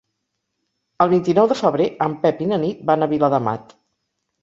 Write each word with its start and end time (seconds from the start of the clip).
El 1.05 1.11
vint-i-nou 1.11 1.51
de 1.53 1.59
febrer 1.61 1.89
en 2.09 2.17
Pep 2.25 2.43
i 2.47 2.51
na 2.55 2.61
Nit 2.67 2.83
van 2.91 3.11
a 3.11 3.13
Viladamat. 3.15 3.81